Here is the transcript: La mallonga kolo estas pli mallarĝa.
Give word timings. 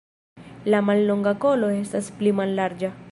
La 0.73 0.79
mallonga 0.87 1.33
kolo 1.45 1.71
estas 1.83 2.11
pli 2.23 2.37
mallarĝa. 2.41 2.95